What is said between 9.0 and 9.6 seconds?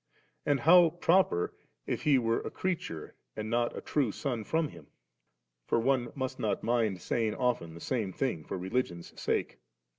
sake.)